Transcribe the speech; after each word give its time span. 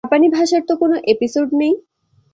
জাপানি 0.03 0.27
ভাষার 0.29 0.63
তো 0.69 0.73
কোনো 0.81 0.95
এপিসোড 1.13 1.47
নেই। 1.53 1.73